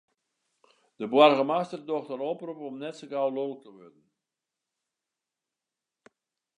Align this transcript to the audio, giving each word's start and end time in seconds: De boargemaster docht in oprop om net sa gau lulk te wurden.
De 0.99 1.05
boargemaster 1.11 1.81
docht 1.89 2.13
in 2.15 2.25
oprop 2.31 2.59
om 2.69 2.75
net 2.81 2.95
sa 2.97 3.05
gau 3.11 3.29
lulk 3.35 3.59
te 3.63 3.69
wurden. 3.75 4.05